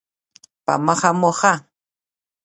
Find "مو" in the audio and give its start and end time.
1.19-1.31